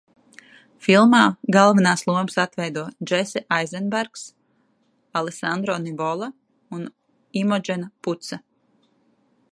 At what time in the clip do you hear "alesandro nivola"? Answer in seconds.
5.23-6.33